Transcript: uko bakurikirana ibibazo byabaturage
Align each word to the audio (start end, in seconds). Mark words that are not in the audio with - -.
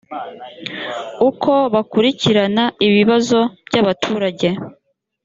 uko 1.29 1.51
bakurikirana 1.73 2.63
ibibazo 2.87 3.39
byabaturage 3.67 4.49